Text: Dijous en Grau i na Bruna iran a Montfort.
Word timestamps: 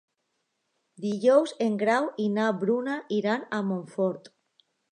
Dijous 1.03 1.53
en 1.67 1.75
Grau 1.83 2.09
i 2.25 2.27
na 2.39 2.47
Bruna 2.63 2.97
iran 3.21 3.47
a 3.59 3.61
Montfort. 3.69 4.35